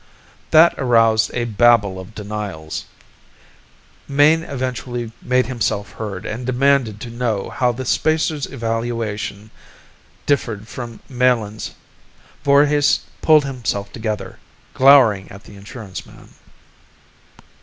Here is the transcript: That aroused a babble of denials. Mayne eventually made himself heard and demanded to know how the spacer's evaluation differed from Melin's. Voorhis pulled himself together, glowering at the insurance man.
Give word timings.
That 0.49 0.73
aroused 0.79 1.29
a 1.31 1.45
babble 1.45 1.99
of 1.99 2.15
denials. 2.15 2.85
Mayne 4.07 4.41
eventually 4.41 5.11
made 5.21 5.45
himself 5.45 5.91
heard 5.91 6.25
and 6.25 6.43
demanded 6.43 6.99
to 7.01 7.11
know 7.11 7.51
how 7.51 7.71
the 7.71 7.85
spacer's 7.85 8.47
evaluation 8.47 9.51
differed 10.25 10.67
from 10.67 11.01
Melin's. 11.07 11.75
Voorhis 12.43 13.01
pulled 13.21 13.45
himself 13.45 13.91
together, 13.91 14.39
glowering 14.73 15.29
at 15.29 15.43
the 15.43 15.55
insurance 15.55 16.03
man. 16.03 16.29